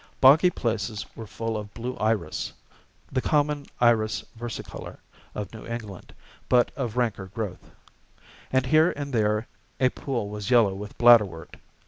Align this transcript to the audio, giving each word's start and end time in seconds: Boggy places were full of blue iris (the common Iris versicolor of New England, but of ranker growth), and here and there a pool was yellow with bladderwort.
Boggy 0.19 0.49
places 0.49 1.05
were 1.15 1.27
full 1.27 1.55
of 1.55 1.75
blue 1.75 1.95
iris 1.97 2.53
(the 3.11 3.21
common 3.21 3.67
Iris 3.79 4.23
versicolor 4.35 4.97
of 5.35 5.53
New 5.53 5.63
England, 5.67 6.15
but 6.49 6.71
of 6.75 6.97
ranker 6.97 7.27
growth), 7.27 7.69
and 8.51 8.65
here 8.65 8.91
and 8.95 9.13
there 9.13 9.45
a 9.79 9.89
pool 9.89 10.27
was 10.27 10.49
yellow 10.49 10.73
with 10.73 10.97
bladderwort. 10.97 11.55